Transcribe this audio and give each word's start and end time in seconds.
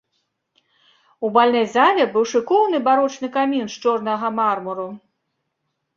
У 1.27 1.31
бальнай 1.35 1.67
зале 1.75 2.03
быў 2.15 2.25
шыкоўны 2.33 2.77
барочны 2.89 3.27
камін 3.39 3.65
з 3.75 3.85
чорнага 3.85 4.27
мармуру. 4.39 4.87